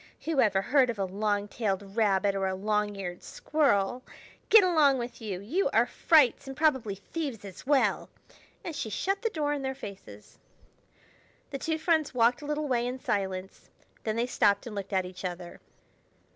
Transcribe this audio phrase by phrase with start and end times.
[0.25, 4.01] Who ever heard of a long tailed rabbit or a long eared squirrel?
[4.49, 5.39] Get along with you!
[5.41, 8.09] You are frights, and probably thieves as well."
[8.63, 10.39] And she shut the door in their faces.
[11.51, 13.69] The two friends walked a little way in silence;
[14.03, 15.61] then they stopped and looked at each other.